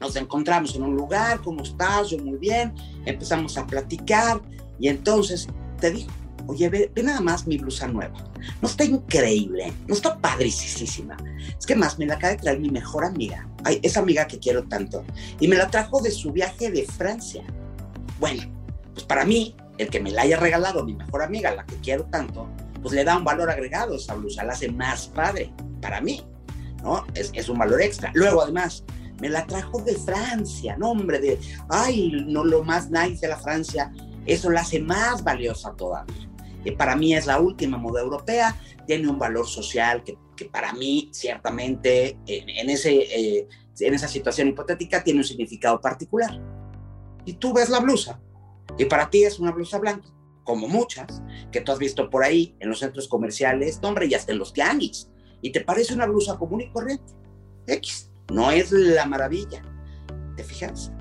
Nos 0.00 0.16
encontramos 0.16 0.74
en 0.74 0.82
un 0.82 0.96
lugar, 0.96 1.40
¿cómo 1.42 1.62
estás? 1.62 2.10
Yo 2.10 2.18
muy 2.18 2.38
bien. 2.38 2.74
Empezamos 3.04 3.56
a 3.56 3.66
platicar 3.66 4.40
y 4.78 4.88
entonces 4.88 5.48
te 5.80 5.90
digo, 5.90 6.10
oye, 6.46 6.68
ve, 6.68 6.90
nada 7.02 7.20
más 7.20 7.46
mi 7.46 7.58
blusa 7.58 7.86
nueva. 7.86 8.14
No 8.60 8.68
está 8.68 8.84
increíble, 8.84 9.72
no 9.86 9.94
está 9.94 10.18
padricísima. 10.18 11.16
Es 11.58 11.66
que 11.66 11.76
más 11.76 11.98
me 11.98 12.06
la 12.06 12.14
acaba 12.14 12.32
de 12.32 12.38
traer 12.38 12.60
mi 12.60 12.70
mejor 12.70 13.04
amiga, 13.04 13.48
Ay, 13.64 13.80
esa 13.82 14.00
amiga 14.00 14.26
que 14.26 14.38
quiero 14.38 14.64
tanto, 14.64 15.04
y 15.40 15.48
me 15.48 15.56
la 15.56 15.70
trajo 15.70 16.02
de 16.02 16.10
su 16.10 16.32
viaje 16.32 16.70
de 16.70 16.84
Francia. 16.84 17.42
Bueno, 18.20 18.42
pues 18.92 19.04
para 19.06 19.24
mí, 19.24 19.56
el 19.78 19.88
que 19.88 20.00
me 20.00 20.10
la 20.10 20.22
haya 20.22 20.38
regalado 20.38 20.84
mi 20.84 20.94
mejor 20.94 21.22
amiga, 21.22 21.54
la 21.54 21.64
que 21.64 21.76
quiero 21.76 22.04
tanto, 22.04 22.46
pues 22.82 22.94
le 22.94 23.04
da 23.04 23.16
un 23.16 23.24
valor 23.24 23.50
agregado 23.50 23.94
a 23.94 23.96
esa 23.96 24.14
blusa, 24.14 24.44
la 24.44 24.52
hace 24.52 24.70
más 24.70 25.06
padre 25.08 25.50
para 25.80 26.00
mí. 26.00 26.22
¿no? 26.82 27.06
Es 27.14 27.48
un 27.48 27.58
valor 27.58 27.80
extra. 27.80 28.10
Luego, 28.14 28.42
además, 28.42 28.84
me 29.20 29.28
la 29.28 29.46
trajo 29.46 29.80
de 29.82 29.94
Francia, 29.94 30.76
no, 30.76 30.90
hombre, 30.90 31.18
de, 31.18 31.38
ay, 31.68 32.24
no 32.26 32.44
lo 32.44 32.62
más 32.62 32.90
nice 32.90 33.20
de 33.22 33.28
la 33.28 33.38
Francia, 33.38 33.92
eso 34.26 34.50
la 34.50 34.60
hace 34.60 34.80
más 34.80 35.22
valiosa 35.22 35.74
todavía. 35.76 36.30
Y 36.64 36.72
para 36.72 36.96
mí 36.96 37.14
es 37.14 37.26
la 37.26 37.40
última 37.40 37.76
moda 37.76 38.00
europea, 38.00 38.56
tiene 38.86 39.08
un 39.08 39.18
valor 39.18 39.46
social 39.46 40.02
que, 40.02 40.16
que 40.36 40.46
para 40.46 40.72
mí, 40.72 41.10
ciertamente, 41.12 42.18
en, 42.26 42.48
en 42.48 42.70
ese, 42.70 42.92
eh, 42.94 43.48
en 43.80 43.94
esa 43.94 44.08
situación 44.08 44.48
hipotética, 44.48 45.04
tiene 45.04 45.20
un 45.20 45.24
significado 45.24 45.80
particular. 45.80 46.40
Y 47.24 47.34
tú 47.34 47.52
ves 47.52 47.68
la 47.68 47.80
blusa, 47.80 48.20
y 48.78 48.86
para 48.86 49.10
ti 49.10 49.24
es 49.24 49.38
una 49.38 49.52
blusa 49.52 49.78
blanca, 49.78 50.08
como 50.42 50.68
muchas 50.68 51.22
que 51.52 51.60
tú 51.60 51.72
has 51.72 51.78
visto 51.78 52.10
por 52.10 52.24
ahí 52.24 52.54
en 52.60 52.68
los 52.68 52.80
centros 52.80 53.08
comerciales, 53.08 53.78
hombre, 53.82 54.06
y 54.06 54.14
hasta 54.14 54.32
en 54.32 54.38
los 54.38 54.52
tianguis 54.52 55.10
y 55.44 55.52
te 55.52 55.60
parece 55.60 55.92
una 55.92 56.06
blusa 56.06 56.38
común 56.38 56.62
y 56.62 56.70
corriente. 56.70 57.12
X. 57.66 58.10
No 58.32 58.50
es 58.50 58.72
la 58.72 59.06
maravilla. 59.06 59.62
¿Te 60.36 60.44
fijas? 60.44 60.92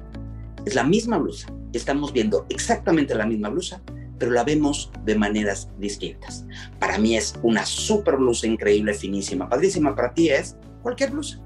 Es 0.66 0.76
la 0.76 0.84
misma 0.84 1.18
blusa. 1.18 1.48
Estamos 1.74 2.14
viendo 2.14 2.46
exactamente 2.50 3.16
la 3.16 3.26
misma 3.26 3.50
blusa, 3.50 3.82
pero 4.20 4.32
la 4.32 4.44
vemos 4.44 4.92
de 5.06 5.16
maneras 5.16 5.70
distintas. 5.80 6.46
Para 6.80 6.98
mí 6.98 7.18
es 7.18 7.36
una 7.42 7.66
super 7.66 8.18
blusa 8.18 8.48
increíble, 8.48 8.94
finísima, 8.94 9.50
padrísima. 9.50 9.96
Para 9.96 10.14
ti 10.14 10.30
es 10.30 10.56
cualquier 10.82 11.12
blusa. 11.12 11.40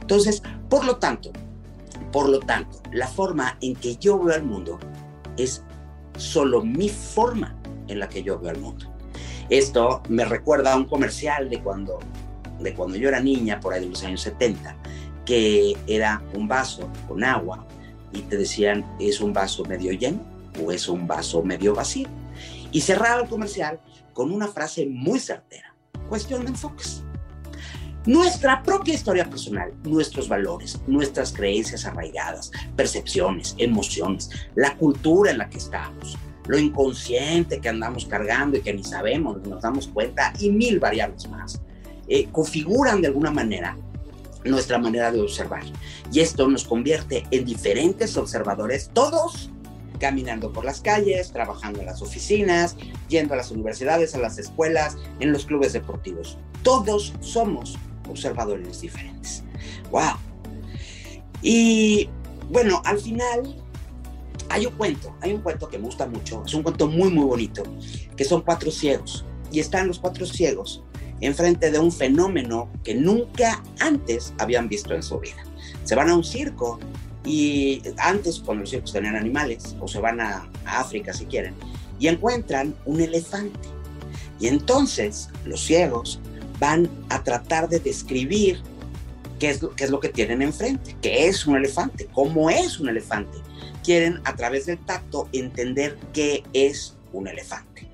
Entonces, 0.00 0.42
por 0.68 0.84
lo 0.84 0.96
tanto, 0.96 1.30
por 2.12 2.28
lo 2.28 2.40
tanto, 2.40 2.80
la 2.92 3.06
forma 3.06 3.56
en 3.60 3.76
que 3.76 3.96
yo 3.96 4.18
veo 4.18 4.36
el 4.36 4.42
mundo 4.42 4.78
es 5.36 5.62
solo 6.16 6.62
mi 6.62 6.88
forma 6.88 7.56
en 7.88 7.98
la 7.98 8.08
que 8.08 8.22
yo 8.22 8.38
veo 8.38 8.52
el 8.52 8.60
mundo. 8.60 8.86
Esto 9.48 10.02
me 10.08 10.24
recuerda 10.24 10.72
a 10.72 10.76
un 10.76 10.84
comercial 10.84 11.50
de 11.50 11.60
cuando, 11.60 11.98
de 12.60 12.74
cuando 12.74 12.96
yo 12.96 13.08
era 13.08 13.20
niña, 13.20 13.60
por 13.60 13.74
ahí 13.74 13.80
de 13.80 13.90
los 13.90 14.02
años 14.04 14.20
70, 14.22 14.76
que 15.30 15.76
era 15.86 16.20
un 16.34 16.48
vaso 16.48 16.90
con 17.06 17.22
agua 17.22 17.64
y 18.12 18.22
te 18.22 18.36
decían, 18.36 18.84
¿es 18.98 19.20
un 19.20 19.32
vaso 19.32 19.64
medio 19.64 19.92
lleno 19.92 20.18
o 20.60 20.72
es 20.72 20.88
un 20.88 21.06
vaso 21.06 21.40
medio 21.44 21.72
vacío? 21.72 22.08
Y 22.72 22.80
cerraba 22.80 23.22
el 23.22 23.28
comercial 23.28 23.78
con 24.12 24.32
una 24.32 24.48
frase 24.48 24.86
muy 24.86 25.20
certera, 25.20 25.72
cuestión 26.08 26.42
de 26.42 26.48
enfoques. 26.48 27.04
Nuestra 28.06 28.60
propia 28.64 28.94
historia 28.94 29.24
personal, 29.30 29.72
nuestros 29.84 30.28
valores, 30.28 30.80
nuestras 30.88 31.32
creencias 31.32 31.86
arraigadas, 31.86 32.50
percepciones, 32.74 33.54
emociones, 33.56 34.30
la 34.56 34.76
cultura 34.76 35.30
en 35.30 35.38
la 35.38 35.48
que 35.48 35.58
estamos, 35.58 36.18
lo 36.48 36.58
inconsciente 36.58 37.60
que 37.60 37.68
andamos 37.68 38.04
cargando 38.04 38.58
y 38.58 38.62
que 38.62 38.72
ni 38.72 38.82
sabemos, 38.82 39.40
nos 39.46 39.62
damos 39.62 39.86
cuenta, 39.86 40.32
y 40.40 40.50
mil 40.50 40.80
variables 40.80 41.28
más, 41.28 41.60
eh, 42.08 42.26
configuran 42.32 43.00
de 43.00 43.06
alguna 43.06 43.30
manera 43.30 43.76
nuestra 44.44 44.78
manera 44.78 45.12
de 45.12 45.20
observar. 45.20 45.62
Y 46.12 46.20
esto 46.20 46.48
nos 46.48 46.64
convierte 46.64 47.26
en 47.30 47.44
diferentes 47.44 48.16
observadores, 48.16 48.90
todos 48.92 49.50
caminando 49.98 50.50
por 50.52 50.64
las 50.64 50.80
calles, 50.80 51.30
trabajando 51.30 51.80
en 51.80 51.86
las 51.86 52.02
oficinas, 52.02 52.76
yendo 53.08 53.34
a 53.34 53.36
las 53.36 53.50
universidades, 53.50 54.14
a 54.14 54.18
las 54.18 54.38
escuelas, 54.38 54.96
en 55.20 55.30
los 55.30 55.44
clubes 55.44 55.74
deportivos. 55.74 56.38
Todos 56.62 57.12
somos 57.20 57.76
observadores 58.08 58.80
diferentes. 58.80 59.44
¡Wow! 59.90 60.14
Y 61.42 62.08
bueno, 62.50 62.82
al 62.84 62.98
final 62.98 63.56
hay 64.48 64.66
un 64.66 64.72
cuento, 64.72 65.14
hay 65.20 65.32
un 65.32 65.42
cuento 65.42 65.68
que 65.68 65.78
me 65.78 65.84
gusta 65.84 66.06
mucho, 66.06 66.42
es 66.44 66.54
un 66.54 66.62
cuento 66.62 66.88
muy, 66.88 67.10
muy 67.10 67.24
bonito, 67.24 67.62
que 68.16 68.24
son 68.24 68.42
cuatro 68.42 68.70
ciegos. 68.70 69.24
Y 69.52 69.60
están 69.60 69.86
los 69.86 69.98
cuatro 69.98 70.26
ciegos 70.26 70.82
enfrente 71.20 71.70
de 71.70 71.78
un 71.78 71.92
fenómeno 71.92 72.70
que 72.84 72.94
nunca 72.94 73.62
antes 73.78 74.32
habían 74.38 74.68
visto 74.68 74.94
en 74.94 75.02
su 75.02 75.18
vida. 75.18 75.42
Se 75.84 75.94
van 75.94 76.08
a 76.08 76.16
un 76.16 76.24
circo 76.24 76.78
y 77.24 77.82
antes 77.98 78.38
cuando 78.38 78.62
los 78.62 78.70
circos 78.70 78.92
tenían 78.92 79.16
animales, 79.16 79.76
o 79.80 79.86
se 79.86 80.00
van 80.00 80.20
a, 80.20 80.48
África 80.64 81.12
si 81.12 81.26
quieren, 81.26 81.54
y 81.98 82.08
encuentran 82.08 82.74
un 82.86 83.00
elefante. 83.00 83.68
Y 84.38 84.46
entonces 84.46 85.28
los 85.44 85.60
ciegos 85.60 86.20
van 86.58 86.88
a 87.10 87.22
tratar 87.22 87.68
de 87.68 87.78
describir 87.78 88.62
qué 89.38 89.50
es, 89.50 89.60
qué 89.76 89.84
es 89.84 89.90
lo 89.90 90.00
que 90.00 90.08
tienen 90.08 90.40
enfrente, 90.40 90.96
qué 91.02 91.26
es 91.26 91.46
un 91.46 91.56
elefante, 91.56 92.06
cómo 92.12 92.48
es 92.48 92.80
un 92.80 92.88
elefante 92.88 93.38
quieren 93.82 94.20
a 94.24 94.36
través 94.36 94.66
del 94.66 94.78
tacto 94.78 95.28
entender 95.32 95.98
qué 96.12 96.42
es 96.52 96.96
un 97.12 97.28
elefante. 97.28 97.88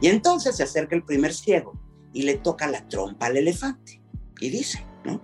Y 0.00 0.08
entonces 0.08 0.56
se 0.56 0.62
acerca 0.62 0.96
el 0.96 1.04
primer 1.04 1.32
ciego 1.32 1.78
y 2.12 2.22
le 2.22 2.34
toca 2.34 2.66
la 2.68 2.86
trompa 2.88 3.26
al 3.26 3.36
elefante 3.36 4.00
y 4.40 4.50
dice, 4.50 4.84
¿no? 5.04 5.22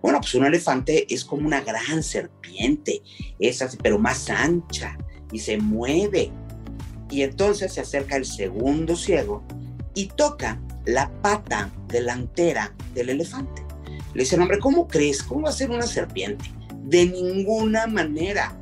Bueno, 0.00 0.20
pues 0.20 0.34
un 0.34 0.46
elefante 0.46 1.12
es 1.12 1.24
como 1.24 1.46
una 1.46 1.60
gran 1.60 2.02
serpiente, 2.02 3.02
es 3.40 3.76
pero 3.82 3.98
más 3.98 4.30
ancha 4.30 4.96
y 5.32 5.40
se 5.40 5.58
mueve. 5.58 6.30
Y 7.10 7.22
entonces 7.22 7.72
se 7.72 7.80
acerca 7.80 8.16
el 8.16 8.24
segundo 8.24 8.94
ciego 8.94 9.42
y 9.94 10.06
toca 10.06 10.60
la 10.84 11.10
pata 11.22 11.72
delantera 11.88 12.74
del 12.94 13.10
elefante. 13.10 13.62
Le 14.14 14.22
dice, 14.22 14.36
hombre, 14.38 14.58
¿cómo 14.58 14.88
crees? 14.88 15.22
¿Cómo 15.22 15.42
va 15.42 15.50
a 15.50 15.52
ser 15.52 15.70
una 15.70 15.86
serpiente? 15.86 16.44
De 16.84 17.06
ninguna 17.06 17.86
manera. 17.86 18.56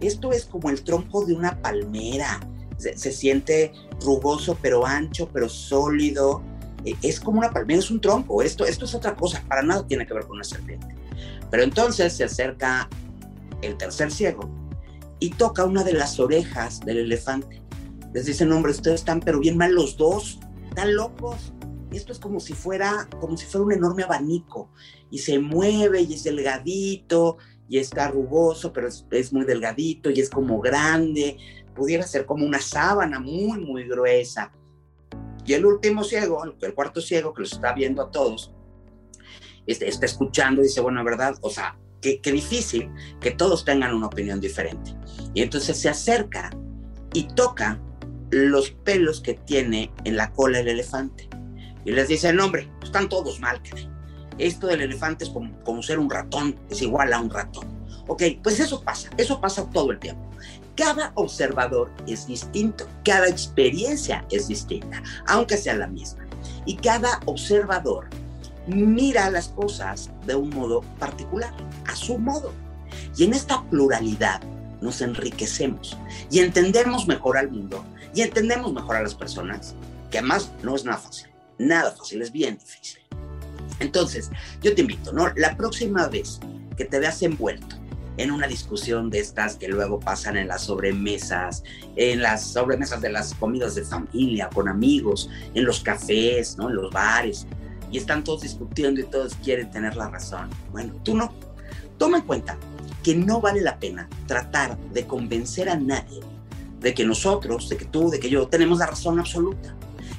Esto 0.00 0.32
es 0.32 0.44
como 0.44 0.70
el 0.70 0.82
tronco 0.82 1.24
de 1.24 1.34
una 1.34 1.60
palmera. 1.60 2.40
Se, 2.76 3.12
siente 3.12 3.72
rugoso, 4.02 4.58
pero 4.60 4.86
ancho, 4.86 5.28
pero 5.32 5.48
sólido. 5.48 6.42
E, 6.84 6.96
es 7.02 7.20
como 7.20 7.38
una 7.38 7.50
palmera, 7.50 7.78
es 7.78 7.90
un 7.90 8.00
tronco. 8.00 8.42
Esto, 8.42 8.64
esto 8.64 8.84
es 8.84 8.94
otra 8.94 9.14
cosa, 9.14 9.42
para 9.48 9.62
nada 9.62 9.86
tiene 9.86 10.06
que 10.06 10.14
ver 10.14 10.24
con 10.24 10.36
una 10.36 10.44
serpiente. 10.44 10.94
Pero 11.50 11.62
entonces 11.62 12.12
se 12.12 12.24
acerca 12.24 12.88
el 13.62 13.76
tercer 13.76 14.10
ciego 14.10 14.48
y 15.18 15.30
toca 15.30 15.64
una 15.64 15.84
de 15.84 15.92
las 15.92 16.18
orejas 16.18 16.80
del 16.80 16.98
elefante. 16.98 17.62
Les 18.12 18.26
dicen, 18.26 18.50
hombre, 18.52 18.72
ustedes 18.72 19.00
están 19.00 19.20
pero 19.20 19.38
bien 19.38 19.56
mal 19.56 19.72
los 19.72 19.96
dos, 19.96 20.40
están 20.68 20.94
locos. 20.94 21.52
Esto 21.92 22.12
es 22.12 22.18
como 22.18 22.40
si 22.40 22.54
fuera, 22.54 23.08
como 23.20 23.36
si 23.36 23.46
fuera 23.46 23.66
un 23.66 23.72
enorme 23.72 24.04
abanico 24.04 24.70
y 25.10 25.18
se 25.18 25.38
mueve 25.38 26.02
y 26.02 26.14
es 26.14 26.24
delgadito 26.24 27.38
y 27.68 27.78
está 27.78 28.08
rugoso, 28.08 28.72
pero 28.72 28.88
es, 28.88 29.32
muy 29.32 29.44
delgadito 29.44 30.10
y 30.10 30.20
es 30.20 30.30
como 30.30 30.60
grande, 30.60 31.36
pudiera 31.74 32.04
ser 32.06 32.26
como 32.26 32.44
una 32.44 32.60
sábana 32.60 33.20
muy, 33.20 33.58
muy 33.60 33.88
gruesa. 33.88 34.52
Y 35.50 35.54
el 35.54 35.66
último 35.66 36.04
ciego, 36.04 36.44
el 36.44 36.74
cuarto 36.74 37.00
ciego 37.00 37.34
que 37.34 37.42
los 37.42 37.54
está 37.54 37.72
viendo 37.72 38.02
a 38.02 38.10
todos, 38.12 38.52
este, 39.66 39.88
está 39.88 40.06
escuchando 40.06 40.60
y 40.60 40.66
dice, 40.66 40.80
bueno, 40.80 41.02
¿verdad? 41.02 41.34
O 41.40 41.50
sea, 41.50 41.76
qué, 42.00 42.20
difícil 42.22 42.88
que 43.20 43.32
todos 43.32 43.64
tengan 43.64 43.92
una 43.92 44.06
opinión 44.06 44.40
diferente. 44.40 44.94
Y 45.34 45.42
entonces 45.42 45.76
se 45.76 45.88
acerca 45.88 46.50
y 47.14 47.24
toca 47.34 47.80
los 48.30 48.70
pelos 48.70 49.20
que 49.20 49.34
tiene 49.34 49.92
en 50.04 50.14
la 50.14 50.30
cola 50.30 50.60
el 50.60 50.68
elefante. 50.68 51.28
Y 51.84 51.90
les 51.90 52.06
dice, 52.06 52.32
no, 52.32 52.44
hombre, 52.44 52.70
están 52.80 53.08
todos 53.08 53.40
mal. 53.40 53.60
Esto 54.38 54.68
del 54.68 54.82
elefante 54.82 55.24
es 55.24 55.30
como, 55.30 55.60
como 55.64 55.82
ser 55.82 55.98
un 55.98 56.08
ratón, 56.08 56.60
es 56.70 56.80
igual 56.80 57.12
a 57.12 57.20
un 57.20 57.28
ratón. 57.28 57.66
Ok, 58.06 58.22
pues 58.40 58.60
eso 58.60 58.84
pasa, 58.84 59.10
eso 59.16 59.40
pasa 59.40 59.68
todo 59.70 59.90
el 59.90 59.98
tiempo. 59.98 60.30
Cada 60.80 61.12
observador 61.14 61.90
es 62.06 62.26
distinto, 62.26 62.88
cada 63.04 63.28
experiencia 63.28 64.24
es 64.30 64.48
distinta, 64.48 65.02
aunque 65.26 65.58
sea 65.58 65.74
la 65.74 65.86
misma. 65.86 66.24
Y 66.64 66.76
cada 66.76 67.20
observador 67.26 68.08
mira 68.66 69.30
las 69.30 69.48
cosas 69.48 70.08
de 70.24 70.34
un 70.34 70.48
modo 70.48 70.80
particular, 70.98 71.52
a 71.86 71.94
su 71.94 72.16
modo. 72.16 72.54
Y 73.14 73.24
en 73.24 73.34
esta 73.34 73.62
pluralidad 73.64 74.40
nos 74.80 75.02
enriquecemos 75.02 75.98
y 76.30 76.38
entendemos 76.38 77.06
mejor 77.06 77.36
al 77.36 77.50
mundo 77.50 77.84
y 78.14 78.22
entendemos 78.22 78.72
mejor 78.72 78.96
a 78.96 79.02
las 79.02 79.14
personas, 79.14 79.74
que 80.10 80.16
además 80.16 80.50
no 80.62 80.74
es 80.74 80.86
nada 80.86 80.96
fácil, 80.96 81.28
nada 81.58 81.90
fácil, 81.92 82.22
es 82.22 82.32
bien 82.32 82.56
difícil. 82.56 83.00
Entonces, 83.80 84.30
yo 84.62 84.74
te 84.74 84.80
invito, 84.80 85.12
¿no? 85.12 85.30
La 85.36 85.58
próxima 85.58 86.08
vez 86.08 86.40
que 86.78 86.86
te 86.86 86.98
veas 86.98 87.20
envuelto 87.20 87.79
en 88.22 88.30
una 88.30 88.46
discusión 88.46 89.08
de 89.08 89.18
estas 89.18 89.56
que 89.56 89.66
luego 89.66 89.98
pasan 89.98 90.36
en 90.36 90.48
las 90.48 90.64
sobremesas, 90.64 91.62
en 91.96 92.20
las 92.20 92.52
sobremesas 92.52 93.00
de 93.00 93.10
las 93.10 93.34
comidas 93.34 93.74
de 93.74 93.82
familia, 93.82 94.50
con 94.52 94.68
amigos, 94.68 95.30
en 95.54 95.64
los 95.64 95.80
cafés, 95.80 96.58
¿no? 96.58 96.68
En 96.68 96.76
los 96.76 96.92
bares, 96.92 97.46
y 97.90 97.96
están 97.96 98.22
todos 98.22 98.42
discutiendo 98.42 99.00
y 99.00 99.04
todos 99.04 99.34
quieren 99.36 99.70
tener 99.70 99.96
la 99.96 100.10
razón. 100.10 100.50
Bueno, 100.70 100.94
tú 101.02 101.16
no. 101.16 101.32
Toma 101.96 102.18
en 102.18 102.24
cuenta 102.24 102.58
que 103.02 103.14
no 103.14 103.40
vale 103.40 103.62
la 103.62 103.78
pena 103.78 104.08
tratar 104.26 104.78
de 104.92 105.06
convencer 105.06 105.70
a 105.70 105.76
nadie 105.76 106.20
de 106.78 106.94
que 106.94 107.04
nosotros, 107.04 107.68
de 107.68 107.78
que 107.78 107.86
tú, 107.86 108.10
de 108.10 108.20
que 108.20 108.28
yo 108.28 108.48
tenemos 108.48 108.78
la 108.78 108.86
razón 108.86 109.18
absoluta, 109.18 109.74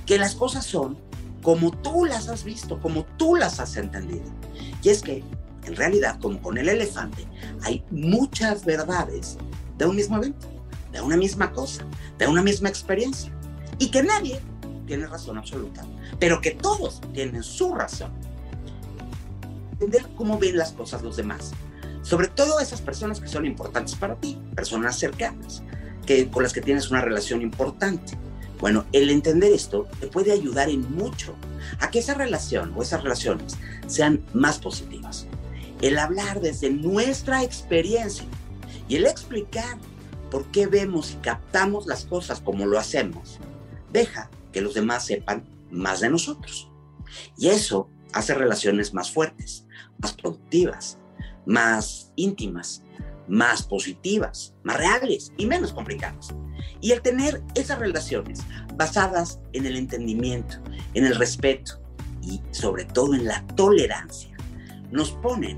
que 0.05 0.17
las 0.17 0.35
cosas 0.35 0.65
son 0.65 0.97
como 1.43 1.71
tú 1.71 2.05
las 2.05 2.29
has 2.29 2.43
visto, 2.43 2.79
como 2.79 3.05
tú 3.17 3.35
las 3.35 3.59
has 3.59 3.77
entendido. 3.77 4.25
Y 4.83 4.89
es 4.89 5.01
que 5.01 5.23
en 5.65 5.75
realidad, 5.75 6.19
como 6.19 6.41
con 6.41 6.57
el 6.57 6.69
elefante, 6.69 7.27
hay 7.63 7.83
muchas 7.91 8.65
verdades 8.65 9.37
de 9.77 9.85
un 9.85 9.95
mismo 9.95 10.17
evento, 10.17 10.47
de 10.91 11.01
una 11.01 11.17
misma 11.17 11.51
cosa, 11.51 11.85
de 12.17 12.27
una 12.27 12.41
misma 12.41 12.69
experiencia. 12.69 13.31
Y 13.77 13.91
que 13.91 14.03
nadie 14.03 14.39
tiene 14.85 15.07
razón 15.07 15.37
absoluta, 15.37 15.85
pero 16.19 16.41
que 16.41 16.51
todos 16.51 17.01
tienen 17.13 17.43
su 17.43 17.73
razón. 17.73 18.11
Entender 19.73 20.05
cómo 20.15 20.37
ven 20.37 20.57
las 20.57 20.71
cosas 20.71 21.01
los 21.01 21.17
demás. 21.17 21.51
Sobre 22.03 22.27
todo 22.27 22.59
esas 22.59 22.81
personas 22.81 23.19
que 23.19 23.27
son 23.27 23.45
importantes 23.45 23.95
para 23.95 24.15
ti, 24.15 24.37
personas 24.55 24.97
cercanas, 24.97 25.63
que, 26.05 26.29
con 26.29 26.43
las 26.43 26.53
que 26.53 26.61
tienes 26.61 26.89
una 26.89 27.01
relación 27.01 27.41
importante. 27.41 28.17
Bueno, 28.59 28.85
el 28.91 29.09
entender 29.09 29.51
esto 29.51 29.87
te 29.99 30.07
puede 30.07 30.31
ayudar 30.31 30.69
en 30.69 30.93
mucho 30.93 31.35
a 31.79 31.89
que 31.89 31.99
esa 31.99 32.13
relación 32.13 32.73
o 32.75 32.83
esas 32.83 33.01
relaciones 33.01 33.57
sean 33.87 34.23
más 34.33 34.59
positivas 34.59 35.27
el 35.81 35.97
hablar 35.97 36.41
desde 36.41 36.69
nuestra 36.69 37.43
experiencia 37.43 38.25
y 38.87 38.95
el 38.97 39.05
explicar 39.05 39.77
por 40.29 40.45
qué 40.51 40.67
vemos 40.67 41.11
y 41.11 41.15
captamos 41.15 41.87
las 41.87 42.05
cosas 42.05 42.39
como 42.39 42.65
lo 42.65 42.79
hacemos, 42.79 43.39
deja 43.91 44.29
que 44.53 44.61
los 44.61 44.73
demás 44.73 45.05
sepan 45.05 45.43
más 45.69 45.99
de 45.99 46.09
nosotros. 46.09 46.69
Y 47.37 47.49
eso 47.49 47.89
hace 48.13 48.33
relaciones 48.33 48.93
más 48.93 49.11
fuertes, 49.11 49.65
más 49.97 50.13
productivas, 50.13 50.97
más 51.45 52.11
íntimas, 52.15 52.83
más 53.27 53.63
positivas, 53.63 54.53
más 54.63 54.77
reales 54.77 55.33
y 55.37 55.45
menos 55.45 55.73
complicadas. 55.73 56.29
Y 56.79 56.91
el 56.91 57.01
tener 57.01 57.43
esas 57.55 57.79
relaciones 57.79 58.41
basadas 58.75 59.39
en 59.53 59.65
el 59.65 59.75
entendimiento, 59.75 60.57
en 60.93 61.05
el 61.05 61.15
respeto 61.15 61.81
y 62.21 62.41
sobre 62.51 62.85
todo 62.85 63.15
en 63.15 63.25
la 63.25 63.45
tolerancia 63.55 64.30
nos 64.91 65.11
ponen 65.11 65.57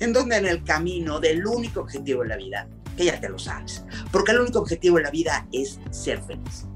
en 0.00 0.12
donde 0.12 0.36
en 0.36 0.46
el 0.46 0.62
camino 0.64 1.20
del 1.20 1.46
único 1.46 1.80
objetivo 1.80 2.22
de 2.22 2.28
la 2.28 2.36
vida, 2.36 2.68
que 2.96 3.06
ya 3.06 3.20
te 3.20 3.28
lo 3.28 3.38
sabes, 3.38 3.84
porque 4.12 4.32
el 4.32 4.40
único 4.40 4.60
objetivo 4.60 4.96
de 4.96 5.04
la 5.04 5.10
vida 5.10 5.46
es 5.52 5.80
ser 5.90 6.22
feliz. 6.22 6.66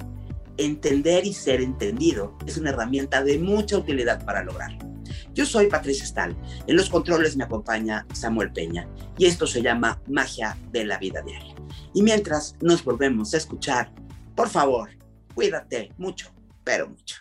Entender 0.57 1.25
y 1.25 1.33
ser 1.33 1.61
entendido 1.61 2.37
es 2.47 2.57
una 2.59 2.71
herramienta 2.71 3.23
de 3.23 3.39
mucha 3.39 3.79
utilidad 3.79 4.25
para 4.25 4.43
lograrlo. 4.43 4.93
Yo 5.35 5.47
soy 5.47 5.69
Patricia 5.69 6.05
Stahl, 6.05 6.37
en 6.67 6.77
los 6.77 6.91
controles 6.91 7.37
me 7.37 7.45
acompaña 7.45 8.07
Samuel 8.13 8.53
Peña 8.53 8.89
y 9.17 9.27
esto 9.27 9.47
se 9.47 9.63
llama 9.63 10.01
Magia 10.09 10.57
de 10.71 10.85
la 10.85 10.99
Vida 10.99 11.23
Diaria. 11.23 11.55
Y 11.95 12.03
mientras 12.03 12.57
nos 12.61 12.85
volvemos 12.85 13.33
a 13.35 13.39
escuchar, 13.39 13.93
por 14.37 14.49
favor, 14.49 14.91
cuídate 15.35 15.93
mucho, 15.97 16.33
pero 16.65 16.89
mucho. 16.89 17.17